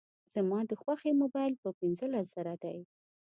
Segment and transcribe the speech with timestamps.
[0.33, 2.77] زما د خوښي موبایل په پینځلس زره دی